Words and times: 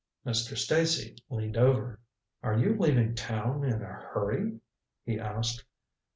Mr. 0.25 0.57
Stacy 0.57 1.15
leaned 1.29 1.57
over. 1.57 1.99
"Are 2.41 2.57
you 2.57 2.75
leaving 2.75 3.13
town 3.13 3.63
in 3.63 3.83
a 3.83 4.01
hurry?" 4.09 4.59
he 5.05 5.19
asked. 5.19 5.63